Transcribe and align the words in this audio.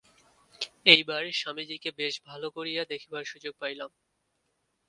এইবার 0.85 1.23
স্বামীজীকে 1.31 1.89
বেশ 1.97 2.15
ভাল 2.25 2.41
করিয়া 2.49 2.81
দেখিবার 2.85 3.23
সুযোগ 3.25 3.53
পাইলাম। 3.59 3.91